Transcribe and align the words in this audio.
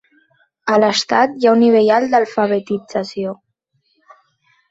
A 0.75 0.77
l'estat 0.83 1.35
hi 1.41 1.49
ha 1.49 1.51
un 1.57 1.61
nivell 1.65 1.91
alt 1.97 2.15
d'alfabetització. 2.15 3.35